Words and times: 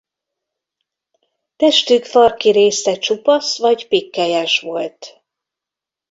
Testük 1.55 2.05
farki 2.05 2.51
része 2.51 2.93
csupasz 2.97 3.57
vagy 3.57 3.87
pikkelyes 3.87 4.59
volt. 4.59 5.23